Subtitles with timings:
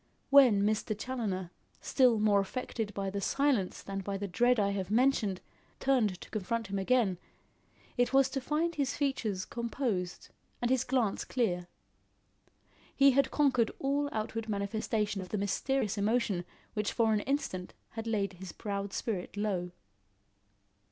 [0.31, 0.97] When Mr.
[0.97, 5.41] Challoner, still more affected by the silence than by the dread I have mentioned,
[5.79, 7.19] turned to confront him again,
[7.97, 10.29] it was to find his features composed
[10.59, 11.67] and his glance clear.
[12.95, 18.07] He had conquered all outward manifestation of the mysterious emotion which for an instant had
[18.07, 19.69] laid his proud spirit low.